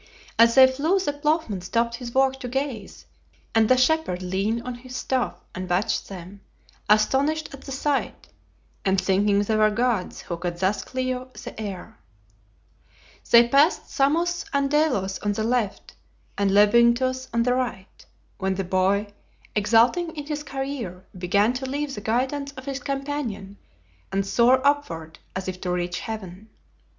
As 0.39 0.55
they 0.55 0.65
flew 0.65 0.97
the 0.97 1.13
ploughman 1.13 1.61
stopped 1.61 1.97
his 1.97 2.15
work 2.15 2.39
to 2.39 2.47
gaze, 2.47 3.05
and 3.53 3.69
the 3.69 3.77
shepherd 3.77 4.23
leaned 4.23 4.63
on 4.63 4.73
his 4.73 4.95
staff 4.95 5.35
and 5.53 5.69
watched 5.69 6.09
them, 6.09 6.41
astonished 6.89 7.53
at 7.53 7.61
the 7.61 7.71
sight, 7.71 8.29
and 8.83 8.99
thinking 8.99 9.43
they 9.43 9.55
were 9.55 9.69
gods 9.69 10.21
who 10.21 10.37
could 10.37 10.57
thus 10.57 10.83
cleave 10.83 11.31
the 11.33 11.53
air. 11.61 11.99
They 13.29 13.47
passed 13.47 13.91
Samos 13.91 14.43
and 14.51 14.71
Delos 14.71 15.19
on 15.19 15.33
the 15.33 15.43
left 15.43 15.93
and 16.35 16.49
Lebynthos 16.49 17.27
on 17.31 17.43
the 17.43 17.53
right, 17.53 18.03
when 18.39 18.55
the 18.55 18.63
boy, 18.63 19.05
exulting 19.55 20.15
in 20.15 20.25
his 20.25 20.41
career, 20.41 21.05
began 21.15 21.53
to 21.53 21.69
leave 21.69 21.93
the 21.93 22.01
guidance 22.01 22.51
of 22.53 22.65
his 22.65 22.79
companion 22.79 23.59
and 24.11 24.25
soar 24.25 24.65
upward 24.65 25.19
as 25.35 25.47
if 25.47 25.61
to 25.61 25.69
reach 25.69 25.99
heaven. 25.99 26.49